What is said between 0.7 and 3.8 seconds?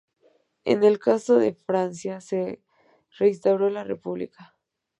el caso de Francia se reinstauró